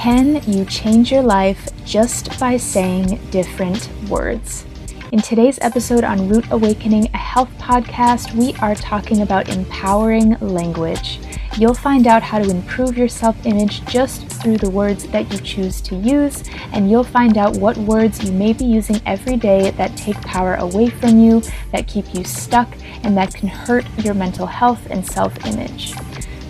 [0.00, 4.64] Can you change your life just by saying different words?
[5.12, 11.20] In today's episode on Root Awakening, a health podcast, we are talking about empowering language.
[11.58, 15.38] You'll find out how to improve your self image just through the words that you
[15.40, 19.70] choose to use, and you'll find out what words you may be using every day
[19.72, 24.14] that take power away from you, that keep you stuck, and that can hurt your
[24.14, 25.92] mental health and self image.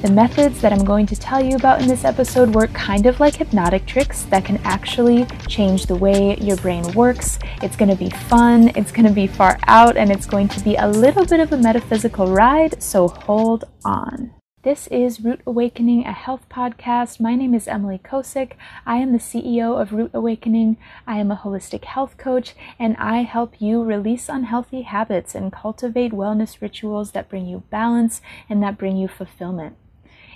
[0.02, 3.20] The methods that I'm going to tell you about in this episode work kind of
[3.20, 7.38] like hypnotic tricks that can actually change the way your brain works.
[7.60, 10.60] It's going to be fun, it's going to be far out, and it's going to
[10.64, 14.32] be a little bit of a metaphysical ride, so hold on.
[14.62, 17.20] This is Root Awakening, a health podcast.
[17.20, 18.52] My name is Emily Kosick.
[18.86, 20.78] I am the CEO of Root Awakening.
[21.06, 26.12] I am a holistic health coach, and I help you release unhealthy habits and cultivate
[26.12, 29.76] wellness rituals that bring you balance and that bring you fulfillment.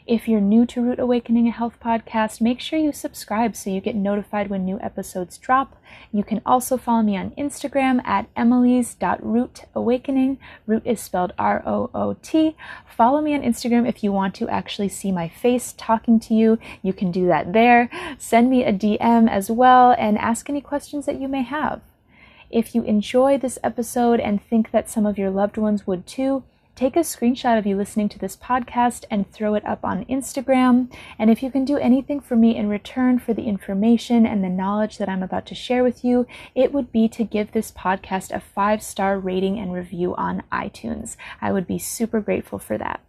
[0.07, 3.81] If you're new to Root Awakening, a health podcast, make sure you subscribe so you
[3.81, 5.81] get notified when new episodes drop.
[6.13, 10.37] You can also follow me on Instagram at emily's.rootawakening.
[10.67, 12.55] Root is spelled R O O T.
[12.87, 16.59] Follow me on Instagram if you want to actually see my face talking to you.
[16.83, 17.89] You can do that there.
[18.19, 21.81] Send me a DM as well and ask any questions that you may have.
[22.51, 26.45] If you enjoy this episode and think that some of your loved ones would too,
[26.77, 30.93] take a screenshot of you listening to this podcast and throw it up on Instagram.
[31.19, 34.49] And if you can do anything for me in return for the information and the
[34.49, 38.31] knowledge that I'm about to share with you, it would be to give this podcast
[38.31, 41.17] a five star rating and review on iTunes.
[41.41, 43.01] I would be super grateful for that.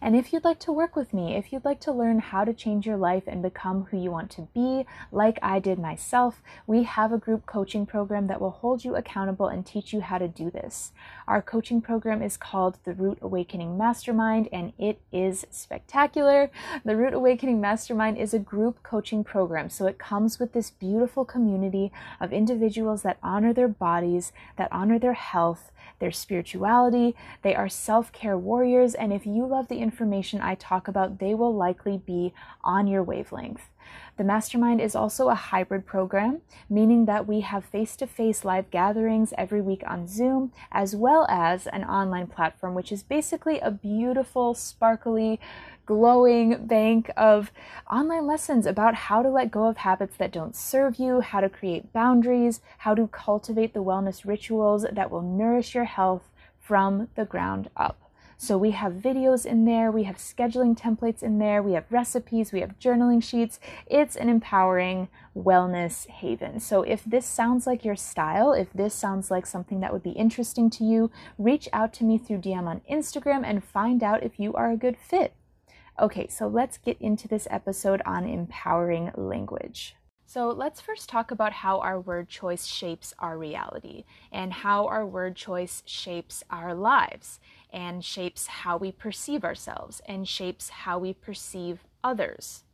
[0.00, 2.52] And if you'd like to work with me, if you'd like to learn how to
[2.52, 6.84] change your life and become who you want to be, like I did myself, we
[6.84, 10.28] have a group coaching program that will hold you accountable and teach you how to
[10.28, 10.92] do this.
[11.26, 16.50] Our coaching program is called the Root Awakening Mastermind, and it is spectacular.
[16.84, 21.24] The Root Awakening Mastermind is a group coaching program, so it comes with this beautiful
[21.24, 21.90] community
[22.20, 27.14] of individuals that honor their bodies, that honor their health, their spirituality.
[27.42, 31.34] They are self care warriors, and if you love the information I talk about, they
[31.34, 33.70] will likely be on your wavelength.
[34.16, 38.70] The mastermind is also a hybrid program, meaning that we have face to face live
[38.70, 43.70] gatherings every week on Zoom, as well as an online platform, which is basically a
[43.70, 45.38] beautiful, sparkly,
[45.84, 47.52] glowing bank of
[47.88, 51.48] online lessons about how to let go of habits that don't serve you, how to
[51.48, 56.24] create boundaries, how to cultivate the wellness rituals that will nourish your health
[56.58, 58.05] from the ground up.
[58.38, 62.52] So we have videos in there, we have scheduling templates in there, we have recipes,
[62.52, 63.58] we have journaling sheets.
[63.86, 66.60] It's an empowering wellness haven.
[66.60, 70.10] So if this sounds like your style, if this sounds like something that would be
[70.10, 74.38] interesting to you, reach out to me through DM on Instagram and find out if
[74.38, 75.32] you are a good fit.
[75.98, 79.96] Okay, so let's get into this episode on empowering language.
[80.28, 85.06] So, let's first talk about how our word choice shapes our reality and how our
[85.06, 87.38] word choice shapes our lives
[87.76, 92.64] and shapes how we perceive ourselves and shapes how we perceive others.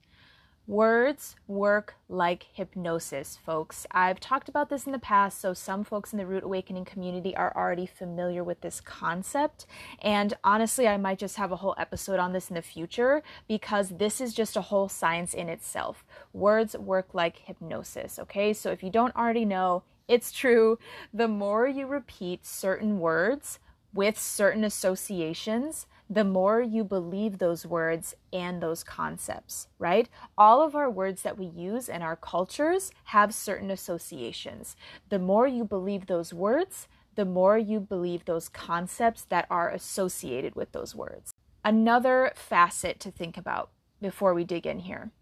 [0.68, 3.84] Words work like hypnosis, folks.
[3.90, 7.34] I've talked about this in the past, so some folks in the Root Awakening community
[7.34, 9.66] are already familiar with this concept.
[10.00, 13.88] And honestly, I might just have a whole episode on this in the future because
[13.88, 16.04] this is just a whole science in itself.
[16.32, 18.52] Words work like hypnosis, okay?
[18.52, 20.78] So if you don't already know, it's true.
[21.12, 23.58] The more you repeat certain words,
[23.94, 30.08] with certain associations, the more you believe those words and those concepts, right?
[30.36, 34.76] All of our words that we use in our cultures have certain associations.
[35.08, 40.54] The more you believe those words, the more you believe those concepts that are associated
[40.54, 41.32] with those words.
[41.64, 43.70] Another facet to think about
[44.00, 45.12] before we dig in here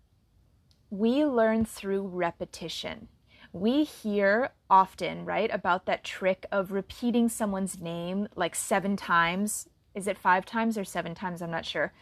[0.91, 3.07] we learn through repetition
[3.53, 9.69] we hear often, right, about that trick of repeating someone's name like seven times.
[9.95, 11.43] Is it five times or seven times?
[11.43, 11.93] I'm not sure.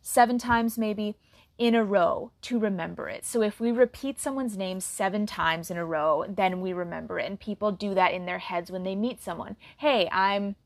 [0.00, 1.16] Seven times maybe
[1.58, 3.24] in a row to remember it.
[3.24, 7.26] So if we repeat someone's name seven times in a row, then we remember it.
[7.26, 9.56] And people do that in their heads when they meet someone.
[9.78, 10.56] Hey, I'm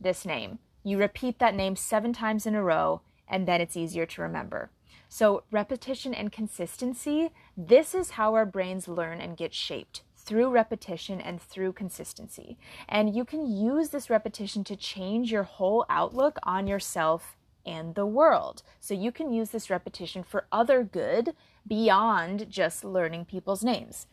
[0.00, 0.58] this name.
[0.82, 4.70] You repeat that name seven times in a row, and then it's easier to remember.
[5.08, 11.20] So, repetition and consistency, this is how our brains learn and get shaped through repetition
[11.20, 12.56] and through consistency.
[12.88, 17.36] And you can use this repetition to change your whole outlook on yourself
[17.66, 18.62] and the world.
[18.80, 21.34] So, you can use this repetition for other good
[21.66, 24.06] beyond just learning people's names.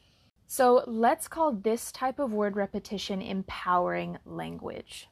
[0.47, 5.07] So, let's call this type of word repetition empowering language.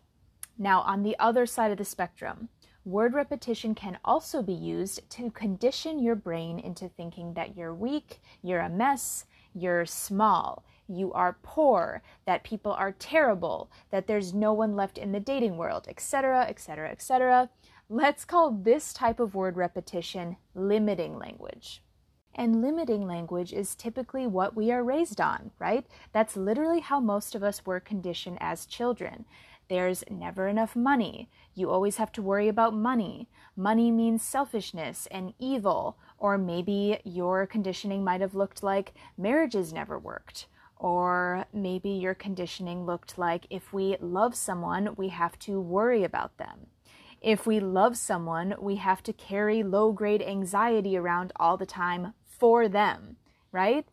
[0.57, 2.49] Now, on the other side of the spectrum,
[2.85, 8.21] Word repetition can also be used to condition your brain into thinking that you're weak,
[8.41, 14.53] you're a mess, you're small, you are poor, that people are terrible, that there's no
[14.53, 17.49] one left in the dating world, etc., etc., etc.
[17.89, 21.83] Let's call this type of word repetition limiting language.
[22.35, 25.85] And limiting language is typically what we are raised on, right?
[26.13, 29.25] That's literally how most of us were conditioned as children.
[29.69, 31.30] There's never enough money.
[31.54, 33.30] You always have to worry about money.
[33.56, 35.98] Money means selfishness and evil.
[36.18, 40.48] Or maybe your conditioning might have looked like marriages never worked.
[40.75, 46.38] Or maybe your conditioning looked like if we love someone, we have to worry about
[46.38, 46.68] them.
[47.21, 52.13] If we love someone, we have to carry low grade anxiety around all the time
[52.25, 53.18] for them,
[53.51, 53.86] right?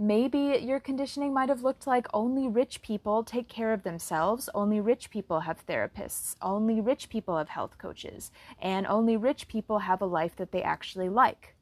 [0.00, 4.80] Maybe your conditioning might have looked like only rich people take care of themselves, only
[4.80, 8.30] rich people have therapists, only rich people have health coaches,
[8.62, 11.56] and only rich people have a life that they actually like.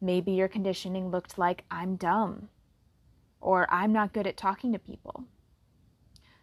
[0.00, 2.48] Maybe your conditioning looked like I'm dumb,
[3.40, 5.24] or I'm not good at talking to people.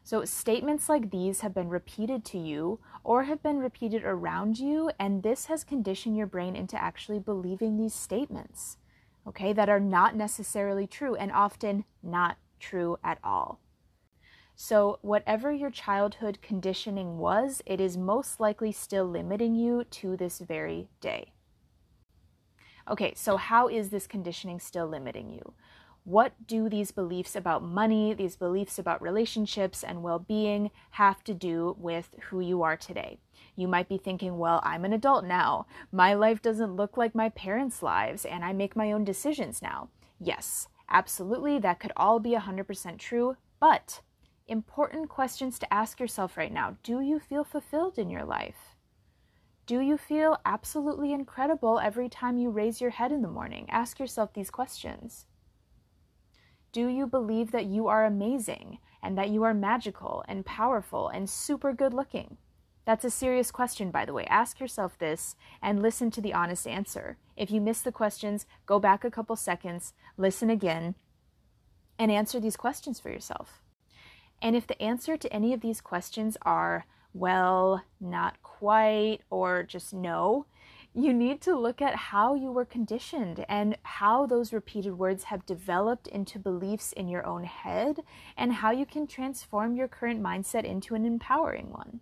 [0.03, 4.89] So, statements like these have been repeated to you or have been repeated around you,
[4.97, 8.77] and this has conditioned your brain into actually believing these statements,
[9.27, 13.59] okay, that are not necessarily true and often not true at all.
[14.55, 20.39] So, whatever your childhood conditioning was, it is most likely still limiting you to this
[20.39, 21.31] very day.
[22.89, 25.53] Okay, so how is this conditioning still limiting you?
[26.03, 31.33] What do these beliefs about money, these beliefs about relationships and well being have to
[31.33, 33.19] do with who you are today?
[33.55, 35.67] You might be thinking, well, I'm an adult now.
[35.91, 39.89] My life doesn't look like my parents' lives, and I make my own decisions now.
[40.19, 44.01] Yes, absolutely, that could all be 100% true, but
[44.47, 48.75] important questions to ask yourself right now do you feel fulfilled in your life?
[49.65, 53.69] Do you feel absolutely incredible every time you raise your head in the morning?
[53.69, 55.25] Ask yourself these questions.
[56.71, 61.29] Do you believe that you are amazing and that you are magical and powerful and
[61.29, 62.37] super good looking?
[62.85, 64.25] That's a serious question, by the way.
[64.25, 67.17] Ask yourself this and listen to the honest answer.
[67.35, 70.95] If you miss the questions, go back a couple seconds, listen again,
[71.99, 73.61] and answer these questions for yourself.
[74.41, 79.93] And if the answer to any of these questions are, well, not quite, or just
[79.93, 80.45] no,
[80.93, 85.45] you need to look at how you were conditioned and how those repeated words have
[85.45, 88.01] developed into beliefs in your own head
[88.35, 92.01] and how you can transform your current mindset into an empowering one.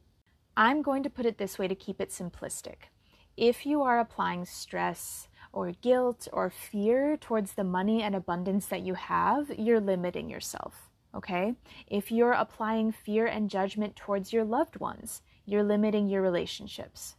[0.58, 2.90] I'm going to put it this way to keep it simplistic.
[3.38, 8.82] If you are applying stress or guilt or fear towards the money and abundance that
[8.82, 10.90] you have, you're limiting yourself.
[11.14, 11.54] Okay?
[11.88, 17.16] If you're applying fear and judgment towards your loved ones, you're limiting your relationships.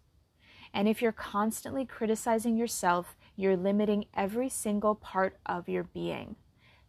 [0.72, 6.36] And if you're constantly criticizing yourself, you're limiting every single part of your being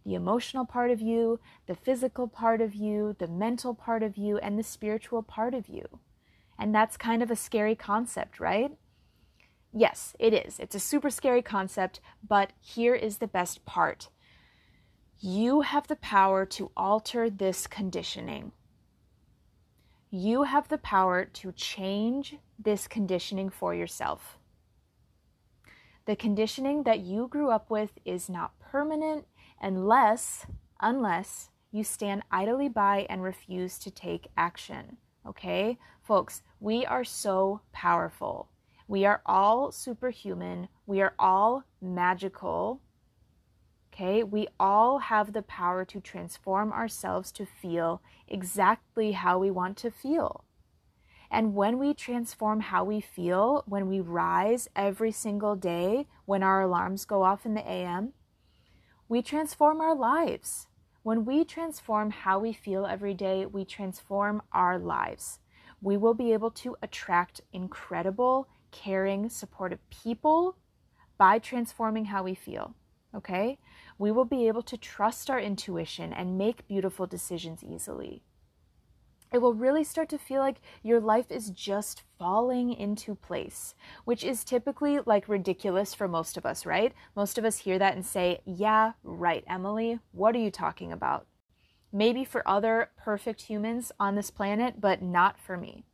[0.05, 4.37] the emotional part of you, the physical part of you, the mental part of you,
[4.39, 5.99] and the spiritual part of you.
[6.57, 8.71] And that's kind of a scary concept, right?
[9.73, 10.59] Yes, it is.
[10.59, 14.09] It's a super scary concept, but here is the best part.
[15.19, 18.51] You have the power to alter this conditioning.
[20.13, 24.37] You have the power to change this conditioning for yourself.
[26.05, 29.25] The conditioning that you grew up with is not permanent
[29.61, 30.45] unless
[30.81, 34.97] unless you stand idly by and refuse to take action.
[35.25, 35.77] Okay?
[36.01, 38.49] Folks, we are so powerful.
[38.89, 40.67] We are all superhuman.
[40.85, 42.81] We are all magical.
[43.93, 49.75] Okay, we all have the power to transform ourselves to feel exactly how we want
[49.77, 50.45] to feel.
[51.29, 56.61] And when we transform how we feel, when we rise every single day, when our
[56.61, 58.13] alarms go off in the AM,
[59.09, 60.67] we transform our lives.
[61.03, 65.39] When we transform how we feel every day, we transform our lives.
[65.81, 70.57] We will be able to attract incredible, caring, supportive people
[71.17, 72.73] by transforming how we feel
[73.15, 73.57] okay?
[74.01, 78.23] We will be able to trust our intuition and make beautiful decisions easily.
[79.31, 84.23] It will really start to feel like your life is just falling into place, which
[84.23, 86.95] is typically like ridiculous for most of us, right?
[87.15, 91.27] Most of us hear that and say, Yeah, right, Emily, what are you talking about?
[91.93, 95.85] Maybe for other perfect humans on this planet, but not for me.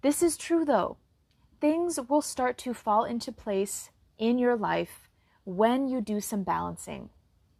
[0.00, 0.96] This is true though.
[1.60, 5.05] Things will start to fall into place in your life
[5.46, 7.08] when you do some balancing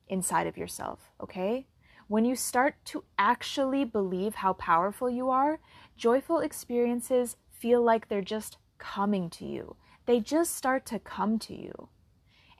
[0.09, 1.69] inside of yourself, okay?
[2.09, 5.61] When you start to actually believe how powerful you are,
[5.97, 9.77] joyful experiences, feel like they're just coming to you.
[10.05, 11.89] They just start to come to you.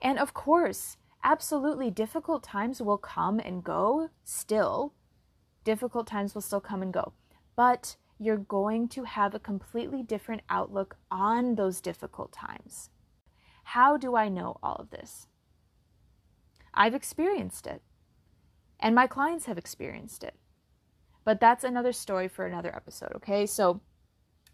[0.01, 4.93] And of course, absolutely difficult times will come and go still.
[5.65, 7.11] Difficult times will still come and go.
[7.57, 12.91] But you're going to have a completely different outlook on those difficult times.
[13.71, 15.27] How do I know all of this?
[16.73, 17.81] I've experienced it,
[18.79, 20.35] and my clients have experienced it.
[21.25, 23.45] But that's another story for another episode, okay?
[23.45, 23.81] So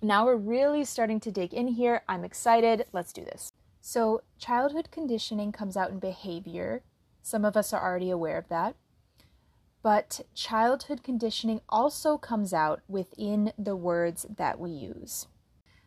[0.01, 2.01] now we're really starting to dig in here.
[2.07, 2.87] I'm excited.
[2.91, 3.51] Let's do this.
[3.81, 6.81] So, childhood conditioning comes out in behavior.
[7.21, 8.75] Some of us are already aware of that.
[9.83, 15.27] But childhood conditioning also comes out within the words that we use.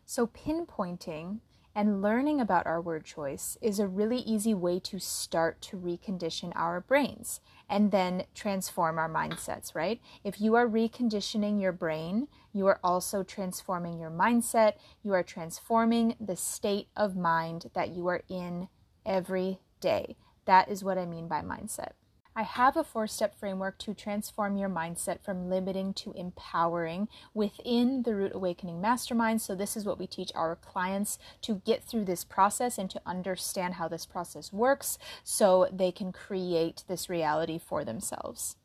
[0.05, 1.39] So, pinpointing
[1.77, 6.51] and learning about our word choice is a really easy way to start to recondition
[6.55, 10.01] our brains and then transform our mindsets, right?
[10.23, 14.73] If you are reconditioning your brain, you are also transforming your mindset.
[15.03, 18.69] You are transforming the state of mind that you are in
[19.05, 20.15] every day.
[20.45, 21.91] That is what I mean by mindset.
[22.37, 28.03] I have a four step framework to transform your mindset from limiting to empowering within
[28.03, 29.41] the Root Awakening Mastermind.
[29.41, 33.01] So, this is what we teach our clients to get through this process and to
[33.07, 38.55] understand how this process works so they can create this reality for themselves.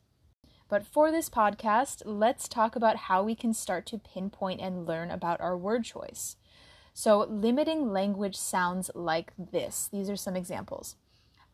[0.68, 5.10] But for this podcast, let's talk about how we can start to pinpoint and learn
[5.10, 6.36] about our word choice.
[6.92, 9.88] So, limiting language sounds like this.
[9.90, 10.96] These are some examples.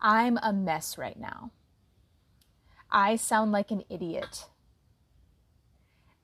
[0.01, 1.53] I'm a mess right now.
[2.91, 4.47] I sound like an idiot.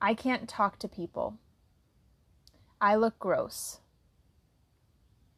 [0.01, 1.37] I can't talk to people.
[2.81, 3.79] I look gross.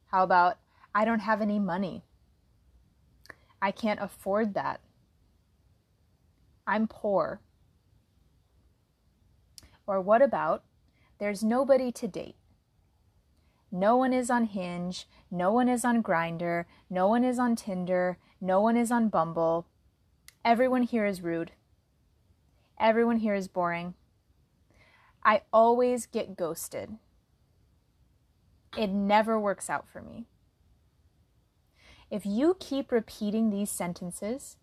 [0.06, 0.58] How about
[0.94, 2.02] I don't have any money?
[3.60, 4.80] I can't afford that.
[6.66, 7.40] I'm poor.
[9.86, 10.64] Or what about
[11.18, 12.36] there's nobody to date?
[13.70, 18.16] No one is on Hinge, no one is on Grindr, no one is on Tinder,
[18.40, 19.66] no one is on Bumble.
[20.44, 21.52] Everyone here is rude.
[22.80, 23.94] Everyone here is boring.
[25.24, 26.96] I always get ghosted.
[28.76, 30.26] It never works out for me.
[32.10, 34.56] If you keep repeating these sentences,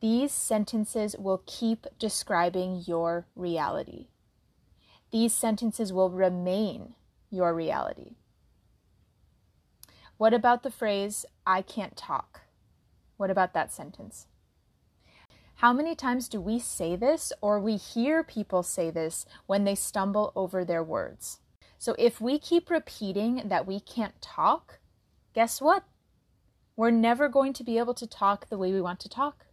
[0.00, 4.06] these sentences will keep describing your reality.
[5.10, 6.94] These sentences will remain
[7.30, 8.14] your reality.
[10.16, 12.42] What about the phrase, I can't talk?
[13.16, 14.26] What about that sentence?
[15.60, 19.74] How many times do we say this or we hear people say this when they
[19.74, 21.40] stumble over their words?
[21.76, 24.78] So if we keep repeating that we can't talk,
[25.34, 25.84] guess what?
[26.76, 29.44] We're never going to be able to talk the way we want to talk.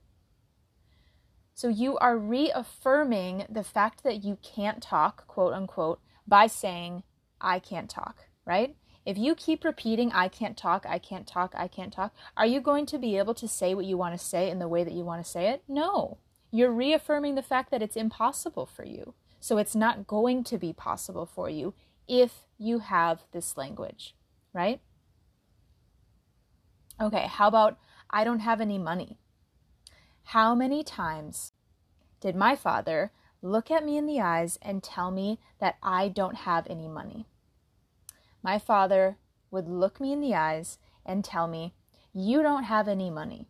[1.54, 7.04] So you are reaffirming the fact that you can't talk, quote unquote, by saying,
[7.42, 8.78] I can't talk, right?
[9.08, 12.60] If you keep repeating, I can't talk, I can't talk, I can't talk, are you
[12.60, 14.92] going to be able to say what you want to say in the way that
[14.92, 15.64] you want to say it?
[15.66, 16.18] No.
[16.52, 19.14] You're reaffirming the fact that it's impossible for you.
[19.40, 21.74] So it's not going to be possible for you
[22.06, 24.14] if you have this language,
[24.52, 24.82] right?
[27.00, 27.78] Okay, how about
[28.10, 29.20] I don't have any money?
[30.26, 31.54] How many times
[32.20, 36.36] did my father look at me in the eyes and tell me that I don't
[36.36, 37.26] have any money?
[38.48, 39.18] My father
[39.51, 41.74] would look me in the eyes and tell me,
[42.13, 43.50] You don't have any money.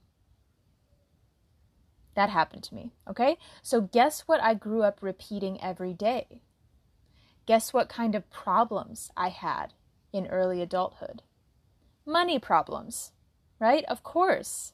[2.16, 3.38] That happened to me, okay?
[3.62, 6.42] So, guess what I grew up repeating every day?
[7.46, 9.76] Guess what kind of problems I had
[10.12, 11.22] in early adulthood?
[12.04, 13.12] Money problems,
[13.60, 13.86] right?
[13.88, 14.74] Of course.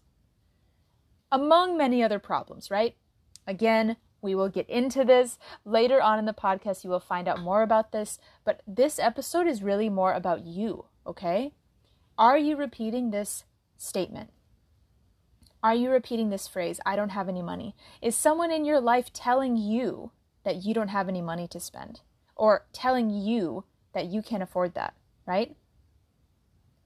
[1.34, 2.96] Among many other problems, right?
[3.46, 6.84] Again, we will get into this later on in the podcast.
[6.84, 10.86] You will find out more about this, but this episode is really more about you,
[11.06, 11.52] okay?
[12.18, 13.44] Are you repeating this
[13.78, 14.30] statement?
[15.62, 17.76] Are you repeating this phrase, I don't have any money?
[18.02, 20.12] Is someone in your life telling you
[20.44, 22.02] that you don't have any money to spend?
[22.36, 24.94] Or telling you that you can't afford that,
[25.26, 25.56] right?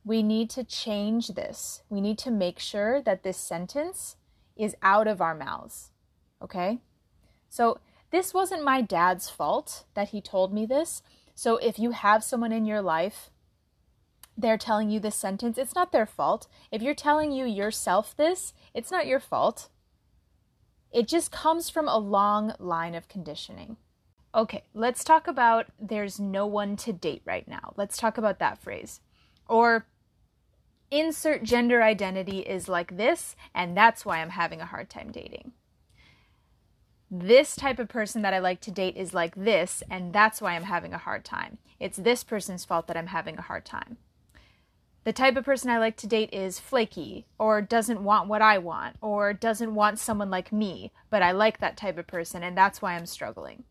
[0.04, 1.84] We need to change this.
[1.90, 4.16] We need to make sure that this sentence
[4.56, 5.92] is out of our mouths,
[6.42, 6.80] okay?
[7.50, 11.02] So, this wasn't my dad's fault that he told me this.
[11.36, 13.30] So, if you have someone in your life,
[14.38, 16.48] they're telling you this sentence, it's not their fault.
[16.72, 19.70] If you're telling you yourself this, it's not your fault.
[20.92, 23.78] It just comes from a long line of conditioning.
[24.36, 27.74] Okay, let's talk about there's no one to date right now.
[27.76, 29.02] Let's talk about that phrase.
[29.48, 29.88] Or
[30.92, 35.54] insert gender identity is like this, and that's why I'm having a hard time dating.
[37.10, 40.56] This type of person that I like to date is like this, and that's why
[40.56, 41.58] I'm having a hard time.
[41.80, 43.98] It's this person's fault that I'm having a hard time.
[45.06, 48.58] The type of person I like to date is flaky, or doesn't want what I
[48.58, 52.58] want, or doesn't want someone like me, but I like that type of person, and
[52.58, 53.64] that's why I'm struggling.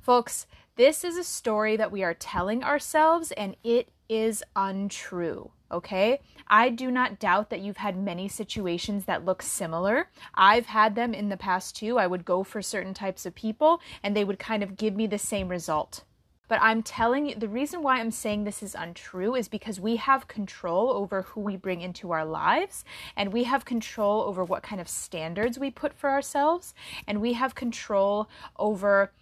[0.00, 0.46] Folks,
[0.76, 5.50] this is a story that we are telling ourselves, and it is untrue.
[5.70, 6.20] Okay?
[6.48, 10.08] I do not doubt that you've had many situations that look similar.
[10.34, 11.98] I've had them in the past too.
[11.98, 15.06] I would go for certain types of people and they would kind of give me
[15.06, 16.04] the same result.
[16.50, 19.94] But I'm telling you, the reason why I'm saying this is untrue is because we
[19.94, 22.84] have control over who we bring into our lives,
[23.14, 26.74] and we have control over what kind of standards we put for ourselves,
[27.06, 29.12] and we have control over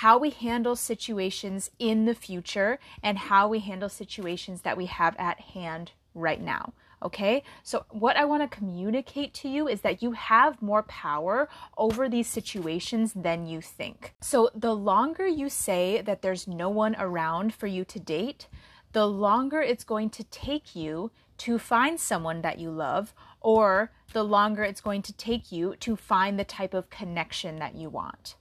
[0.00, 5.16] how we handle situations in the future and how we handle situations that we have
[5.18, 6.74] at hand right now.
[7.02, 11.48] Okay, so what I want to communicate to you is that you have more power
[11.78, 14.12] over these situations than you think.
[14.20, 18.48] So, the longer you say that there's no one around for you to date,
[18.92, 24.24] the longer it's going to take you to find someone that you love, or the
[24.24, 28.36] longer it's going to take you to find the type of connection that you want.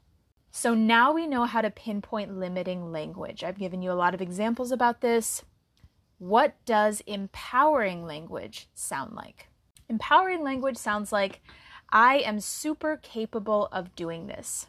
[0.58, 3.44] So now we know how to pinpoint limiting language.
[3.44, 5.44] I've given you a lot of examples about this.
[6.18, 9.50] What does empowering language sound like?
[9.90, 11.42] Empowering language sounds like
[11.90, 14.68] I am super capable of doing this.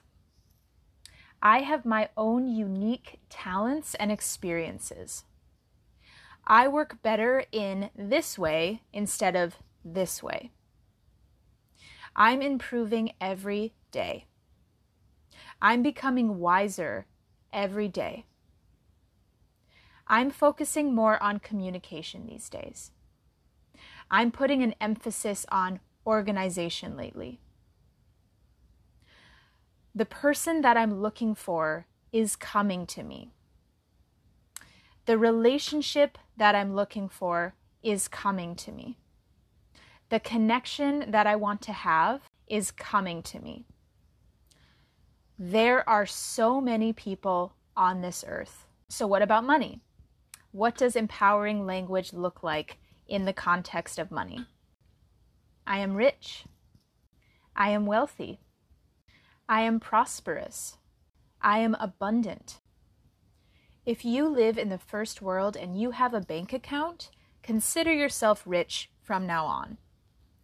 [1.40, 5.22] I have my own unique talents and experiences.
[6.48, 10.50] I work better in this way instead of this way.
[12.16, 14.26] I'm improving every day.
[15.60, 17.06] I'm becoming wiser
[17.52, 18.26] every day.
[20.06, 22.92] I'm focusing more on communication these days.
[24.10, 27.40] I'm putting an emphasis on organization lately.
[29.94, 33.32] The person that I'm looking for is coming to me.
[35.06, 38.98] The relationship that I'm looking for is coming to me.
[40.08, 43.64] The connection that I want to have is coming to me.
[45.38, 48.66] There are so many people on this earth.
[48.88, 49.82] So, what about money?
[50.52, 54.46] What does empowering language look like in the context of money?
[55.66, 56.44] I am rich.
[57.54, 58.40] I am wealthy.
[59.46, 60.78] I am prosperous.
[61.42, 62.60] I am abundant.
[63.84, 67.10] If you live in the first world and you have a bank account,
[67.42, 69.76] consider yourself rich from now on.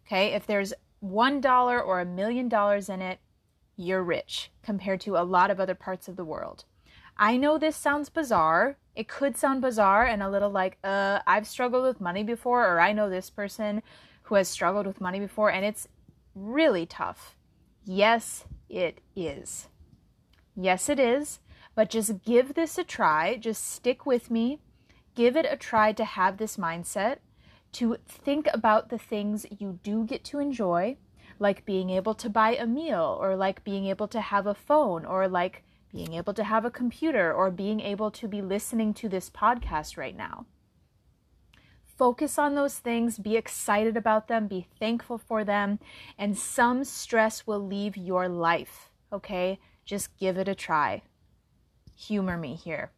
[0.05, 3.19] Okay, if there's $1 or a million dollars in it,
[3.75, 6.65] you're rich compared to a lot of other parts of the world.
[7.17, 8.77] I know this sounds bizarre.
[8.95, 12.79] It could sound bizarre and a little like, uh, I've struggled with money before, or
[12.79, 13.83] I know this person
[14.23, 15.87] who has struggled with money before, and it's
[16.33, 17.35] really tough.
[17.85, 19.67] Yes, it is.
[20.55, 21.39] Yes, it is.
[21.75, 23.37] But just give this a try.
[23.37, 24.59] Just stick with me.
[25.15, 27.17] Give it a try to have this mindset,
[27.73, 30.97] to think about the things you do get to enjoy
[31.39, 35.05] like being able to buy a meal, or like being able to have a phone,
[35.05, 39.09] or like being able to have a computer, or being able to be listening to
[39.09, 40.45] this podcast right now.
[41.97, 45.79] Focus on those things, be excited about them, be thankful for them,
[46.17, 49.59] and some stress will leave your life, okay?
[49.85, 51.03] Just give it a try.
[51.95, 52.91] Humor me here.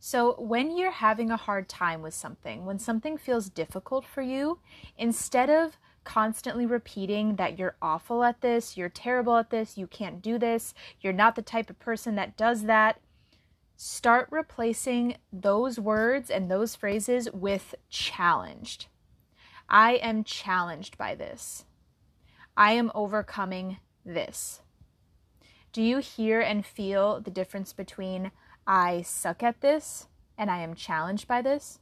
[0.00, 4.58] So, when you're having a hard time with something, when something feels difficult for you,
[4.98, 10.22] instead of constantly repeating that you're awful at this, you're terrible at this, you can't
[10.22, 13.00] do this, you're not the type of person that does that,
[13.76, 18.86] start replacing those words and those phrases with challenged.
[19.68, 21.64] I am challenged by this.
[22.56, 24.60] I am overcoming this.
[25.72, 28.30] Do you hear and feel the difference between
[28.66, 30.06] I suck at this
[30.38, 31.80] and I am challenged by this?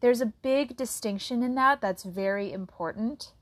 [0.00, 3.32] There's a big distinction in that that's very important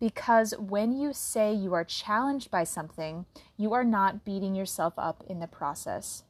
[0.00, 3.26] because when you say you are challenged by something,
[3.56, 6.24] you are not beating yourself up in the process.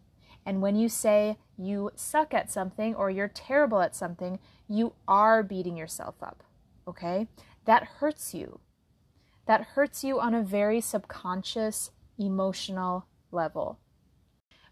[0.44, 5.42] And when you say you suck at something or you're terrible at something, you are
[5.42, 6.42] beating yourself up.
[6.86, 7.28] Okay?
[7.64, 8.60] That hurts you.
[9.46, 13.78] That hurts you on a very subconscious, emotional level.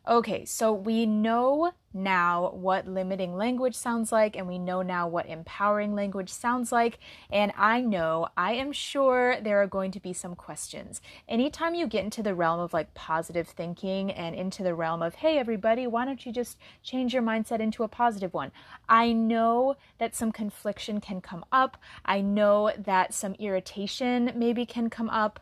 [0.08, 5.26] Okay, so we know now what limiting language sounds like, and we know now what
[5.26, 6.98] empowering language sounds like.
[7.30, 11.00] And I know, I am sure there are going to be some questions.
[11.28, 15.16] Anytime you get into the realm of like positive thinking and into the realm of,
[15.16, 18.52] hey, everybody, why don't you just change your mindset into a positive one?
[18.88, 21.76] I know that some confliction can come up.
[22.04, 25.40] I know that some irritation maybe can come up.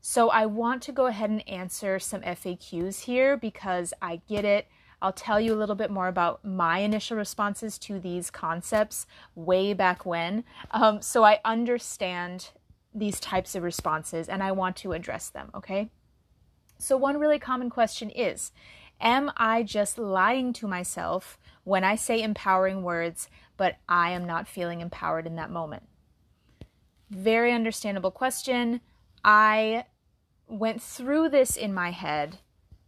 [0.00, 4.68] So I want to go ahead and answer some FAQs here because I get it.
[5.02, 9.74] I'll tell you a little bit more about my initial responses to these concepts way
[9.74, 10.44] back when.
[10.70, 12.50] Um, so I understand
[12.94, 15.90] these types of responses and I want to address them, okay?
[16.78, 18.52] So, one really common question is
[19.00, 24.48] Am I just lying to myself when I say empowering words, but I am not
[24.48, 25.84] feeling empowered in that moment?
[27.10, 28.80] Very understandable question.
[29.22, 29.84] I
[30.48, 32.38] went through this in my head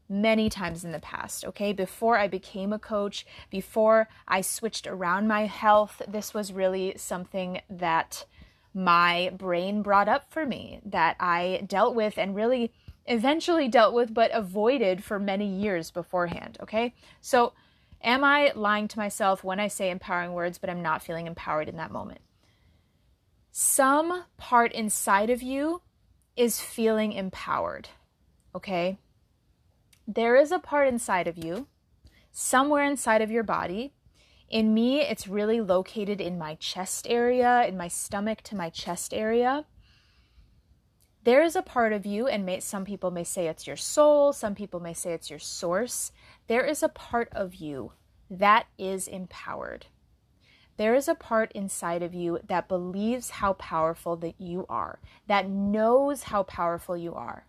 [0.08, 1.72] many times in the past, okay?
[1.72, 7.60] Before I became a coach, before I switched around my health, this was really something
[7.68, 8.24] that
[8.72, 12.72] my brain brought up for me that I dealt with and really
[13.06, 16.94] eventually dealt with but avoided for many years beforehand, okay?
[17.20, 17.52] So,
[18.02, 21.68] am I lying to myself when I say empowering words but I'm not feeling empowered
[21.68, 22.20] in that moment?
[23.50, 25.82] Some part inside of you
[26.36, 27.88] is feeling empowered,
[28.54, 28.98] okay?
[30.10, 31.66] There is a part inside of you,
[32.32, 33.92] somewhere inside of your body.
[34.48, 39.12] In me, it's really located in my chest area, in my stomach to my chest
[39.12, 39.66] area.
[41.24, 44.32] There is a part of you, and may, some people may say it's your soul,
[44.32, 46.10] some people may say it's your source.
[46.46, 47.92] There is a part of you
[48.30, 49.86] that is empowered.
[50.78, 55.50] There is a part inside of you that believes how powerful that you are, that
[55.50, 57.44] knows how powerful you are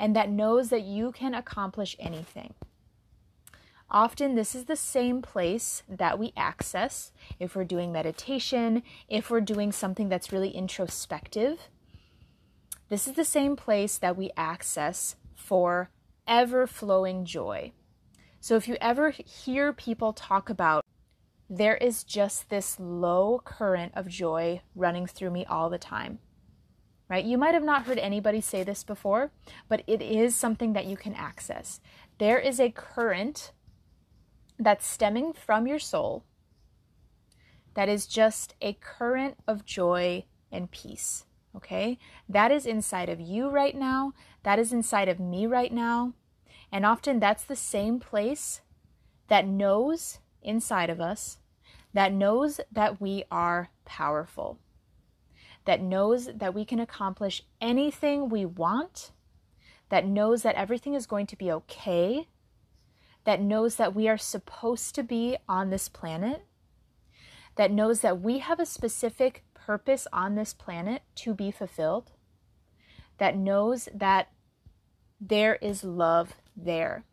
[0.00, 2.54] and that knows that you can accomplish anything.
[3.90, 9.42] Often, this is the same place that we access if we're doing meditation, if we're
[9.42, 11.68] doing something that's really introspective.
[12.88, 15.90] This is the same place that we access for
[16.26, 17.72] ever flowing joy.
[18.40, 20.84] So, if you ever hear people talk about
[21.50, 26.20] there is just this low current of joy running through me all the time
[27.10, 27.24] right?
[27.24, 29.32] You might have not heard anybody say this before,
[29.68, 31.80] but it is something that you can access.
[32.18, 33.50] There is a current
[34.58, 36.24] that's stemming from your soul
[37.74, 41.24] that is just a current of joy and peace.
[41.56, 41.98] Okay?
[42.28, 44.12] That is inside of you right now.
[44.44, 46.14] That is inside of me right now.
[46.70, 48.60] And often that's the same place
[49.26, 51.38] that knows inside of us,
[51.92, 54.58] that knows that we are powerful
[55.70, 59.12] that knows that we can accomplish anything we want,
[59.88, 62.26] that knows that everything is going to be okay,
[63.22, 66.44] that knows that we are supposed to be on this planet,
[67.54, 72.10] that knows that we have a specific purpose on this planet to be fulfilled,
[73.18, 74.26] that knows that
[75.20, 77.04] there is love there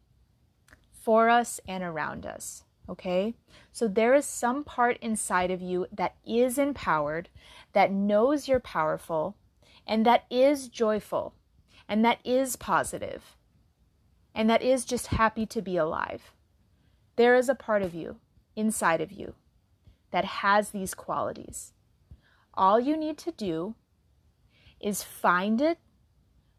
[0.91, 2.63] for us and around us.
[2.89, 3.36] Okay?
[3.71, 7.30] So there is some part inside of you that is empowered,
[7.73, 9.36] that knows you're powerful,
[9.86, 11.34] and that is joyful,
[11.88, 13.36] and that is positive,
[14.34, 16.32] and that is just happy to be alive.
[17.15, 18.17] There is a part of you,
[18.56, 19.34] inside of you,
[20.12, 21.73] that has these qualities.
[22.54, 23.76] All you need to do
[24.80, 25.80] is find it,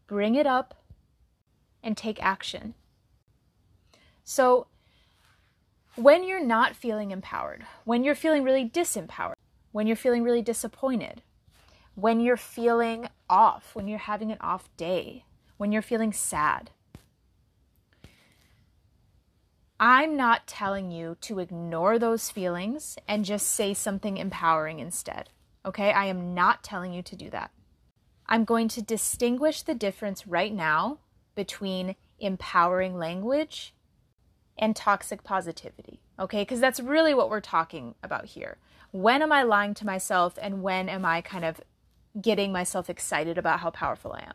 [0.07, 0.83] bring it up,
[1.81, 2.73] and take action.
[4.23, 4.67] So,
[5.99, 9.33] when you're not feeling empowered, when you're feeling really disempowered,
[9.71, 11.21] when you're feeling really disappointed,
[11.95, 15.25] when you're feeling off, when you're having an off day,
[15.57, 16.71] when you're feeling sad,
[19.77, 25.29] I'm not telling you to ignore those feelings and just say something empowering instead.
[25.65, 25.91] Okay?
[25.91, 27.51] I am not telling you to do that.
[28.25, 30.99] I'm going to distinguish the difference right now
[31.35, 33.73] between empowering language
[34.59, 36.01] and toxic positivity.
[36.19, 38.57] Okay, because that's really what we're talking about here.
[38.91, 41.61] When am I lying to myself, and when am I kind of
[42.21, 44.33] getting myself excited about how powerful I am?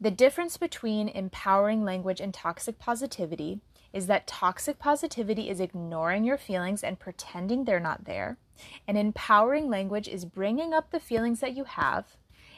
[0.00, 3.60] The difference between empowering language and toxic positivity
[3.92, 8.38] is that toxic positivity is ignoring your feelings and pretending they're not there,
[8.86, 12.16] and empowering language is bringing up the feelings that you have,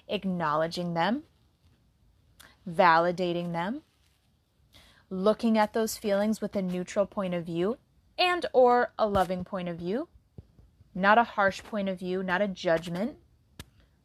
[0.09, 1.23] acknowledging them,
[2.69, 3.83] validating them,
[5.11, 7.79] looking at those feelings with a neutral point of view
[8.19, 10.09] and or a loving point of view,
[10.95, 13.17] not a harsh point of view, not a judgment.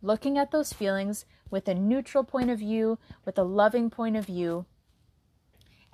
[0.02, 4.26] Looking at those feelings with a neutral point of view, with a loving point of
[4.26, 4.66] view,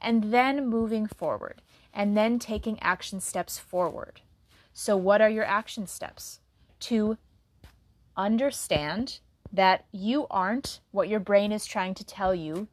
[0.01, 1.61] and then moving forward,
[1.93, 4.21] and then taking action steps forward.
[4.73, 6.39] So, what are your action steps?
[6.81, 7.17] To
[8.15, 9.19] understand
[9.51, 12.67] that you aren't what your brain is trying to tell you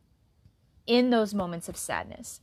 [0.86, 2.40] in those moments of sadness.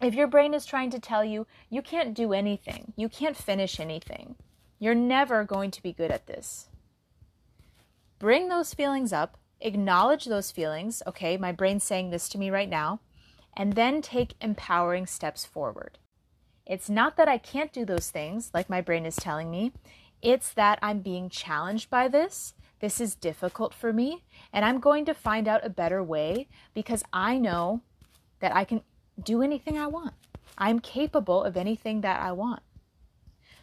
[0.00, 3.78] If your brain is trying to tell you you can't do anything, you can't finish
[3.78, 4.36] anything,
[4.78, 6.68] you're never going to be good at this.
[8.18, 11.02] bring those feelings up, acknowledge those feelings.
[11.06, 13.00] Okay, my brain's saying this to me right now,
[13.56, 15.98] and then take empowering steps forward.
[16.66, 19.72] It's not that I can't do those things, like my brain is telling me.
[20.22, 22.54] It's that I'm being challenged by this.
[22.80, 27.02] This is difficult for me, and I'm going to find out a better way because
[27.12, 27.82] I know
[28.40, 28.80] that I can
[29.22, 30.14] do anything I want.
[30.56, 32.62] I'm capable of anything that I want.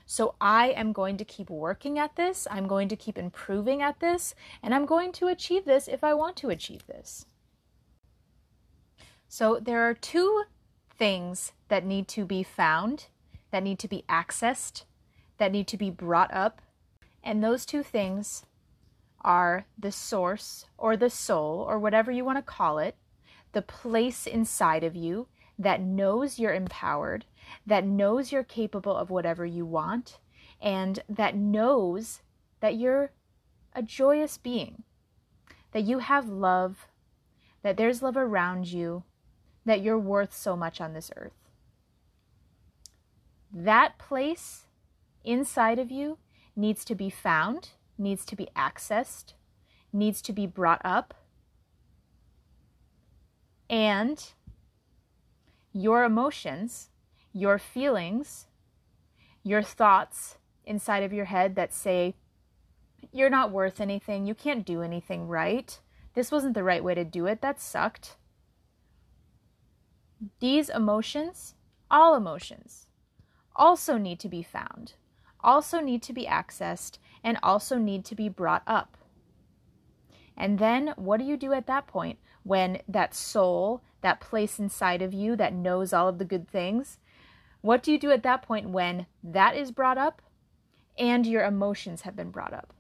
[0.06, 2.47] So I am going to keep working at this.
[2.49, 6.13] I'm going to keep improving at this, and I'm going to achieve this if I
[6.13, 7.25] want to achieve this.
[9.27, 10.43] So there are two
[10.97, 13.08] things that need to be found,
[13.51, 14.84] that need to be accessed,
[15.39, 16.62] that need to be brought up.
[17.23, 18.45] And those two things
[19.27, 22.95] are the source or the soul or whatever you want to call it,
[23.51, 25.27] the place inside of you
[25.59, 27.25] that knows you're empowered,
[27.65, 30.19] that knows you're capable of whatever you want,
[30.61, 32.21] and that knows
[32.61, 33.11] that you're
[33.73, 34.83] a joyous being,
[35.73, 36.87] that you have love,
[37.63, 39.03] that there's love around you,
[39.65, 41.49] that you're worth so much on this earth.
[43.51, 44.67] That place
[45.25, 46.17] inside of you
[46.55, 49.33] needs to be found, needs to be accessed,
[49.91, 51.13] needs to be brought up.
[53.69, 54.23] And
[55.73, 56.89] your emotions,
[57.33, 58.47] your feelings,
[59.43, 62.15] your thoughts inside of your head that say,
[63.12, 65.79] you're not worth anything, you can't do anything right,
[66.13, 68.17] this wasn't the right way to do it, that sucked.
[70.39, 71.53] These emotions,
[71.91, 72.88] all emotions,
[73.55, 74.93] also need to be found,
[75.47, 78.97] also need to be accessed, and also need to be brought up.
[80.38, 85.01] And then what do you do at that point when that soul, that place inside
[85.01, 86.99] of you that knows all of the good things,
[87.62, 90.21] what do you do at that point when that is brought up
[90.99, 92.73] and your emotions have been brought up?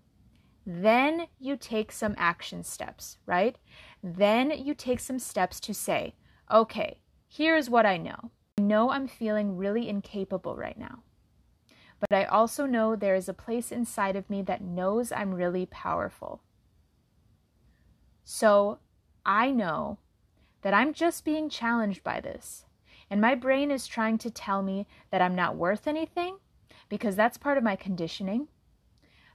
[0.65, 3.57] Then you take some action steps, right?
[4.03, 6.13] Then you take some steps to say,
[6.51, 6.99] okay,
[7.29, 11.03] Here's what I know I know I'm feeling really incapable right now.
[11.99, 15.65] But I also know there is a place inside of me that knows I'm really
[15.65, 16.41] powerful.
[18.23, 18.79] So
[19.25, 19.97] I know
[20.61, 22.65] that I'm just being challenged by this.
[23.09, 26.37] And my brain is trying to tell me that I'm not worth anything
[26.89, 28.47] because that's part of my conditioning.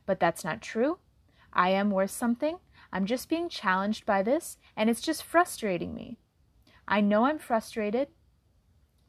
[0.05, 0.98] But that's not true.
[1.53, 2.59] I am worth something.
[2.92, 6.18] I'm just being challenged by this, and it's just frustrating me.
[6.87, 8.09] I know I'm frustrated,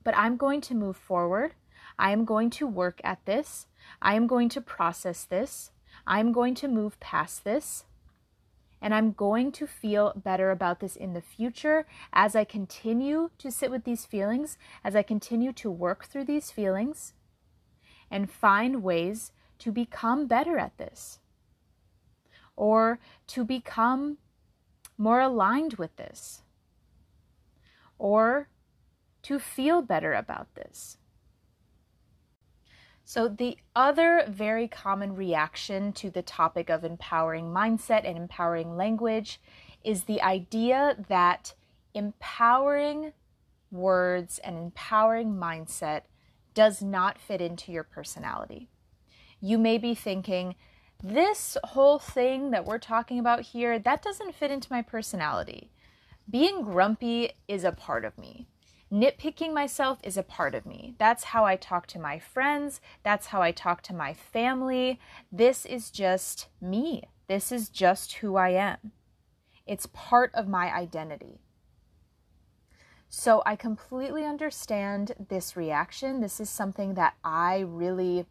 [0.04, 1.56] but I'm going to move forward.
[1.98, 3.68] I am going to work at this.
[4.02, 5.72] I am going to process this.
[6.06, 7.86] I'm going to move past this.
[8.82, 13.50] And I'm going to feel better about this in the future as I continue to
[13.50, 17.14] sit with these feelings, as I continue to work through these feelings
[18.12, 21.20] and find ways to become better at this
[22.56, 24.18] or to become
[24.98, 26.42] more aligned with this
[27.98, 28.50] or
[29.24, 30.98] to feel better about this.
[33.06, 39.42] So, the other very common reaction to the topic of empowering mindset and empowering language
[39.84, 41.54] is the idea that
[41.94, 43.12] empowering
[43.72, 46.04] words and empowering mindset
[46.54, 48.70] does not fit into your personality.
[49.42, 50.56] You may be thinking,
[51.04, 55.72] this whole thing that we're talking about here, that doesn't fit into my personality.
[56.30, 58.48] Being grumpy is a part of me.
[58.94, 60.94] Nitpicking myself is a part of me.
[61.00, 62.80] That's how I talk to my friends.
[63.02, 65.00] That's how I talk to my family.
[65.32, 67.06] This is just me.
[67.28, 68.92] This is just who I am.
[69.66, 71.40] It's part of my identity.
[73.10, 76.22] So I completely understand this reaction.
[76.22, 78.28] This is something that I really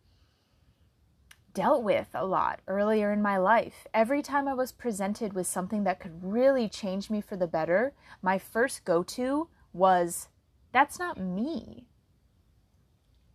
[1.55, 3.89] dealt with a lot earlier in my life.
[3.93, 7.95] Every time I was presented with something that could really change me for the better,
[8.23, 10.29] my first go to was
[10.73, 11.87] that's not me.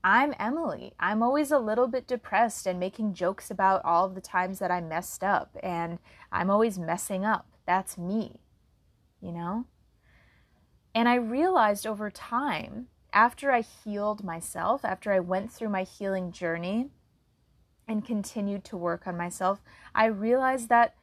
[0.03, 0.93] I'm Emily.
[0.99, 4.71] I'm always a little bit depressed and making jokes about all of the times that
[4.71, 5.99] I messed up, and
[6.31, 7.47] I'm always messing up.
[7.65, 8.39] That's me,
[9.21, 9.65] you know?
[10.95, 16.31] And I realized over time, after I healed myself, after I went through my healing
[16.31, 16.89] journey,
[17.87, 19.61] and continued to work on myself,
[19.95, 20.95] I realized that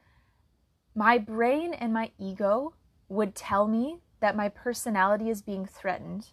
[0.93, 2.73] my brain and my ego
[3.09, 6.29] would tell me that my personality is being threatened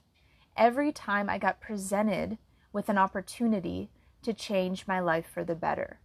[0.57, 2.39] every time I got presented
[2.73, 3.91] with an opportunity
[4.23, 6.01] to change my life for the better.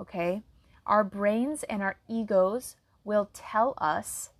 [0.00, 0.42] Okay?
[0.86, 2.74] Our brains and our egos
[3.04, 4.30] will tell us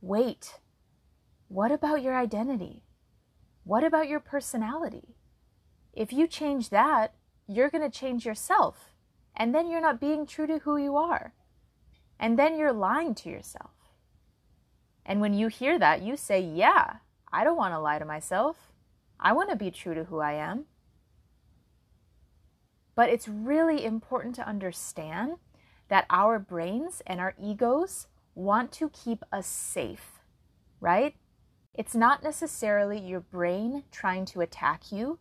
[0.00, 0.58] wait,
[1.46, 2.82] what about your identity?
[3.62, 5.14] What about your personality?
[5.92, 7.14] If you change that,
[7.46, 8.90] you're going to change yourself.
[9.36, 11.34] And then you're not being true to who you are.
[12.18, 13.70] And then you're lying to yourself.
[15.04, 16.96] And when you hear that, you say, Yeah,
[17.32, 18.72] I don't want to lie to myself.
[19.18, 20.64] I want to be true to who I am.
[22.94, 25.36] But it's really important to understand
[25.88, 30.20] that our brains and our egos want to keep us safe,
[30.80, 31.14] right?
[31.74, 35.18] It's not necessarily your brain trying to attack you.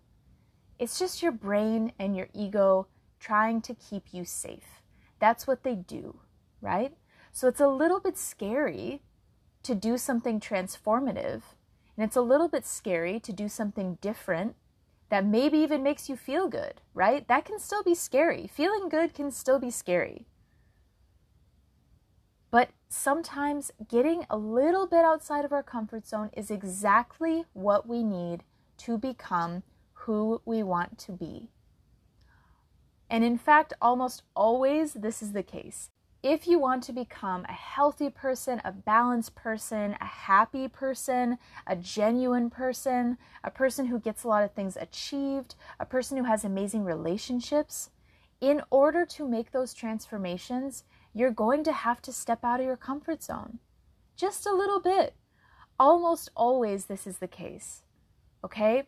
[0.77, 2.87] It's just your brain and your ego
[3.19, 4.81] trying to keep you safe.
[5.19, 6.19] That's what they do,
[6.61, 6.93] right?
[7.31, 9.01] So it's a little bit scary
[9.63, 11.41] to do something transformative,
[11.95, 14.55] and it's a little bit scary to do something different
[15.09, 17.27] that maybe even makes you feel good, right?
[17.27, 18.47] That can still be scary.
[18.47, 20.25] Feeling good can still be scary.
[22.51, 28.03] But sometimes getting a little bit outside of our comfort zone is exactly what we
[28.03, 28.43] need
[28.77, 31.49] to become who we want to be.
[33.09, 35.89] And in fact, almost always this is the case.
[36.21, 41.77] If you want to become a healthy person, a balanced person, a happy person, a
[41.77, 46.43] genuine person, a person who gets a lot of things achieved, a person who has
[46.43, 47.89] amazing relationships,
[48.41, 52.75] in order to make those transformations, you're going to have to step out of your
[52.75, 53.59] comfort zone.
[54.17, 55.15] Just a little bit.
[55.79, 57.83] Almost always, this is the case.
[58.43, 58.83] Okay?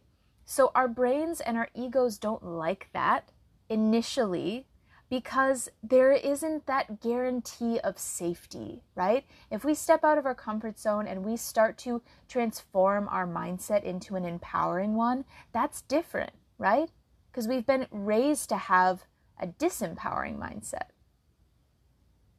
[0.45, 3.31] So, our brains and our egos don't like that
[3.69, 4.65] initially
[5.11, 9.25] because there isn't that guarantee of safety, right?
[9.51, 13.83] If we step out of our comfort zone and we start to transform our mindset
[13.83, 16.89] into an empowering one, that's different, right?
[17.29, 19.03] Because we've been raised to have
[19.37, 20.91] a disempowering mindset.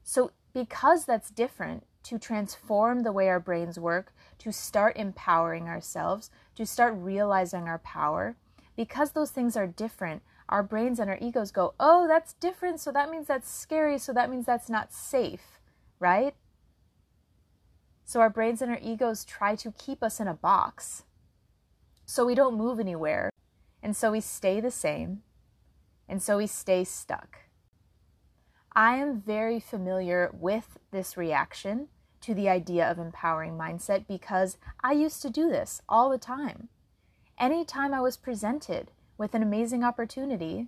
[0.03, 6.31] So, because that's different, to transform the way our brains work, to start empowering ourselves,
[6.55, 8.37] to start realizing our power,
[8.77, 12.93] because those things are different, our brains and our egos go, oh, that's different, so
[12.93, 15.61] that means that's scary, so that means that's not safe,
[15.99, 16.35] right?
[18.05, 21.05] So our brains and our egos try to keep us in a box
[22.05, 23.31] so we don't move anywhere,
[23.83, 25.23] and so we stay the same,
[26.09, 27.39] and so we stay stuck.
[28.75, 31.89] I am very familiar with this reaction
[32.23, 36.69] to the idea of empowering mindset because I used to do this all the time.
[37.39, 38.91] Anytime I was presented
[39.23, 40.67] with an amazing opportunity,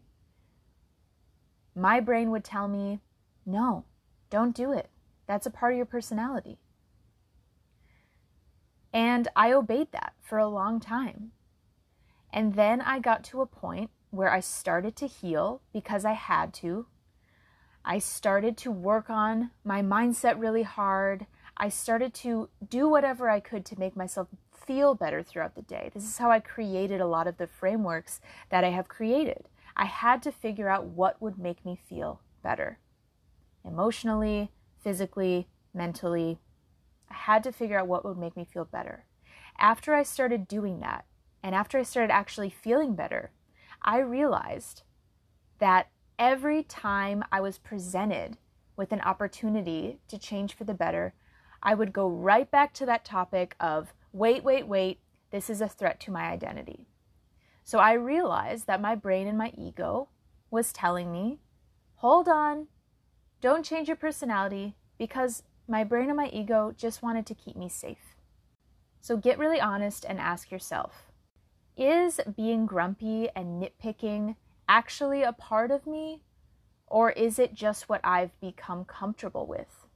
[1.75, 3.01] my brain would tell me,
[3.45, 3.85] no,
[4.31, 4.91] don't do it.
[5.27, 6.61] That's a part of your personality.
[8.93, 11.33] And I obeyed that for a long time.
[12.33, 16.55] And then I got to a point where I started to heal because I had
[16.55, 16.87] to
[17.85, 21.27] I started to work on my mindset really hard.
[21.57, 24.29] I started to do whatever I could to make myself
[24.67, 25.91] feel better throughout the day.
[25.93, 29.49] This is how I created a lot of the frameworks that I have created.
[29.77, 32.79] I had to figure out what would make me feel better
[33.65, 34.51] emotionally,
[34.83, 36.39] physically, mentally.
[37.11, 39.07] I had to figure out what would make me feel better.
[39.59, 41.07] After I started doing that,
[41.43, 43.31] and after I started actually feeling better,
[43.83, 44.83] I realized
[45.59, 48.39] that every time I was presented
[48.77, 51.15] with an opportunity to change for the better,
[51.63, 55.01] I would go right back to that topic of wait, wait, wait,
[55.33, 56.87] this is a threat to my identity.
[57.65, 60.09] So I realized that my brain and my ego
[60.53, 61.41] was telling me,
[61.97, 62.69] hold on,
[63.41, 67.69] don't change your personality because my brain and my ego just wanted to keep me
[67.69, 68.15] safe.
[69.01, 71.11] So get really honest and ask yourself
[71.77, 74.37] is being grumpy and nitpicking
[74.69, 76.23] actually a part of me?
[76.87, 79.89] Or is it just what I've become comfortable with?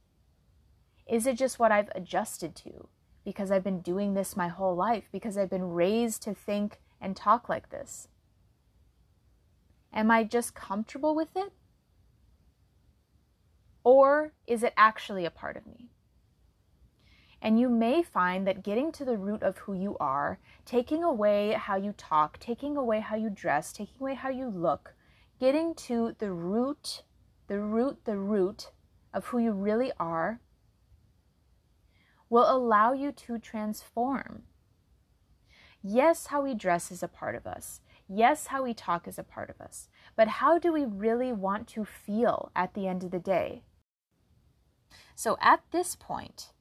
[1.07, 2.89] Is it just what I've adjusted to
[3.29, 7.15] because I've been doing this my whole life, because I've been raised to think and
[7.15, 8.07] talk like this?
[9.93, 11.53] Am I just comfortable with it?
[13.83, 15.91] Or is it actually a part of me?
[17.39, 21.51] And you may find that getting to the root of who you are, taking away
[21.51, 24.95] how you talk, taking away how you dress, taking away how you look,
[25.39, 27.03] getting to the root,
[27.45, 28.71] the root, the root
[29.13, 30.41] of who you really are,
[32.29, 34.43] will allow you to transform.
[35.81, 37.81] Yes, how we dress is a part of us.
[38.07, 39.87] Yes, how we talk is a part of us.
[40.15, 43.63] But how do we really want to feel at the end of the day?
[45.15, 46.51] So at this point,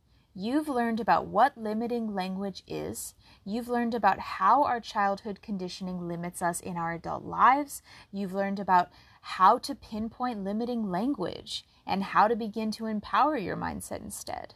[0.41, 3.17] You've learned about what limiting language is.
[3.45, 7.83] You've learned about how our childhood conditioning limits us in our adult lives.
[8.13, 8.89] You've learned about
[9.21, 14.55] how to pinpoint limiting language and how to begin to empower your mindset instead.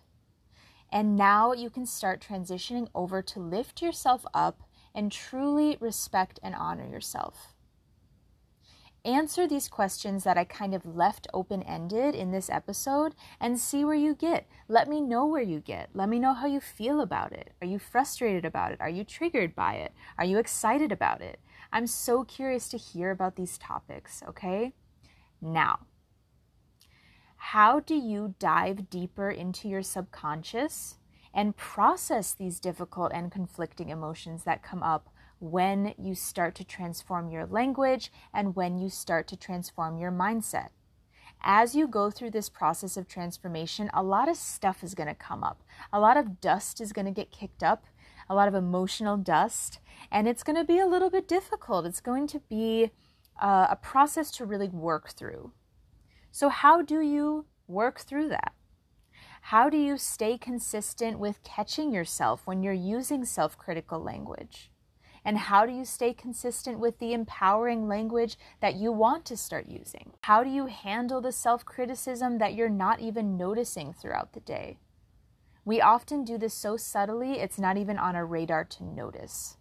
[0.92, 4.62] And now you can start transitioning over to lift yourself up
[4.94, 7.54] and truly respect and honor yourself.
[9.04, 13.84] answer these questions that I kind of left open ended in this episode and see
[13.84, 14.46] where you get.
[14.68, 15.90] Let me know where you get.
[15.92, 17.52] Let me know how you feel about it.
[17.60, 18.80] Are you frustrated about it?
[18.80, 19.92] Are you triggered by it?
[20.18, 21.40] Are you excited about it?
[21.72, 24.74] I'm so curious to hear about these topics, okay?
[25.40, 25.80] Now,
[27.46, 30.96] how do you dive deeper into your subconscious
[31.34, 35.08] and process these difficult and conflicting emotions that come up
[35.40, 40.68] when you start to transform your language and when you start to transform your mindset.
[41.42, 45.14] As you go through this process of transformation, a lot of stuff is going to
[45.14, 45.64] come up.
[45.92, 47.86] A lot of dust is going to get kicked up,
[48.30, 49.80] a lot of emotional dust,
[50.12, 51.86] and it's going to be a little bit difficult.
[51.86, 52.92] It's going to be
[53.42, 55.50] uh, a process to really work through.
[56.34, 58.54] So, how do you work through that?
[59.42, 64.70] How do you stay consistent with catching yourself when you're using self critical language?
[65.26, 69.66] And how do you stay consistent with the empowering language that you want to start
[69.68, 70.14] using?
[70.22, 74.78] How do you handle the self criticism that you're not even noticing throughout the day?
[75.66, 79.58] We often do this so subtly, it's not even on our radar to notice.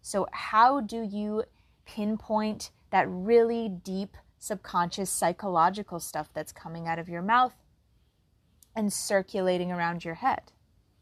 [0.00, 1.44] So, how do you
[1.84, 4.16] pinpoint that really deep
[4.46, 7.54] subconscious psychological stuff that's coming out of your mouth
[8.74, 10.52] and circulating around your head?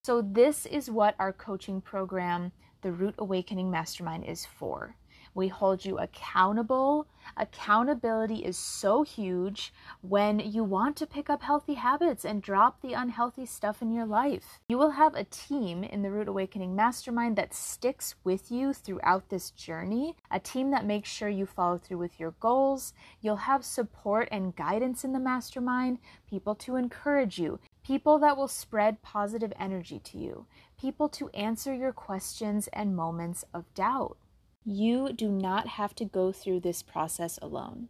[0.03, 4.97] So, this is what our coaching program the Root Awakening Mastermind is for.
[5.35, 7.09] We hold you accountable.
[7.37, 12.93] Accountability is so huge when you want to pick up healthy habits and drop the
[12.93, 14.61] unhealthy stuff in your life.
[14.69, 19.29] You will have a team in the Root Awakening Mastermind that sticks with you throughout
[19.29, 22.93] this journey, a team that makes sure you follow through with your goals.
[23.21, 25.99] You'll have support and guidance in the mastermind,
[26.31, 30.47] people to encourage you, people that will spread positive energy to you,
[30.81, 34.17] people to answer your questions and moments of doubt.
[34.65, 37.89] You do not have to go through this process alone.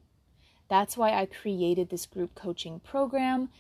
[0.69, 3.51] That's why I created this group coaching program.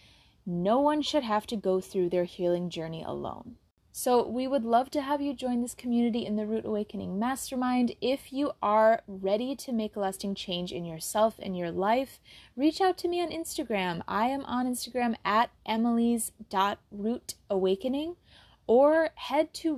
[0.45, 3.55] No one should have to go through their healing journey alone.
[3.93, 7.95] So, we would love to have you join this community in the Root Awakening Mastermind.
[8.01, 12.19] If you are ready to make a lasting change in yourself and your life,
[12.57, 14.03] reach out to me on Instagram.
[14.09, 18.17] I am on Instagram at emily's.rootawakening
[18.67, 19.77] or head to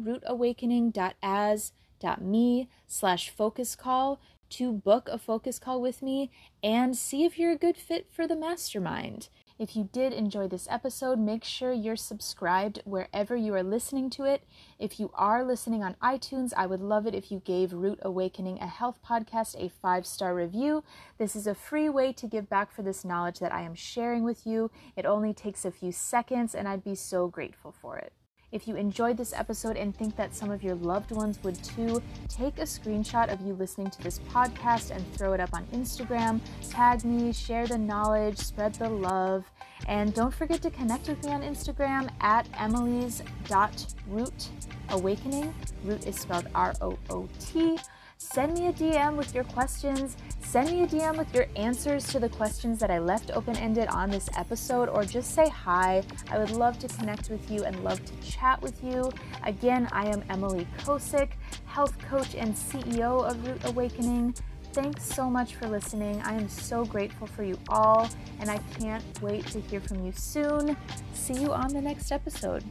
[2.03, 6.31] rootawakening.as.me slash focus call to book a focus call with me
[6.63, 9.29] and see if you're a good fit for the mastermind.
[9.59, 14.25] If you did enjoy this episode, make sure you're subscribed wherever you are listening to
[14.25, 14.45] it.
[14.79, 18.59] If you are listening on iTunes, I would love it if you gave Root Awakening
[18.61, 20.85] a Health Podcast a five star review.
[21.17, 24.25] This is a free way to give back for this knowledge that I am sharing
[24.25, 24.71] with you.
[24.95, 28.13] It only takes a few seconds, and I'd be so grateful for it.
[28.53, 32.01] If you enjoyed this episode and think that some of your loved ones would too,
[32.29, 36.41] take a screenshot of you listening to this podcast and throw it up on Instagram.
[36.71, 39.45] Tag me, share the knowledge, spread the love,
[39.89, 45.53] and don't forget to connect with me on Instagram at emily's.rootawakening.
[45.85, 47.77] Root is spelled R O O T.
[48.19, 50.17] Send me a DM with your questions.
[50.41, 53.89] Send me a DM with your answers to the questions that I left open ended
[53.89, 56.03] on this episode, or just say hi.
[56.31, 59.13] I would love to connect with you and love to chat with you.
[59.45, 61.33] Again, I am Emily Kosick,
[61.67, 64.35] health coach and CEO of Root Awakening.
[64.73, 66.21] Thanks so much for listening.
[66.23, 68.09] I am so grateful for you all,
[68.41, 70.77] and I can't wait to hear from you soon.
[71.13, 72.65] See you on the next episode.